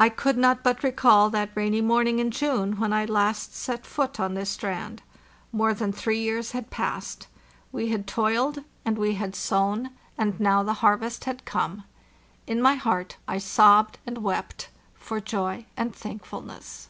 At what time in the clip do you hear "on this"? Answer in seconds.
4.18-4.48